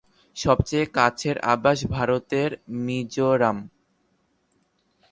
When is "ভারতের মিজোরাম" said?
1.87-3.57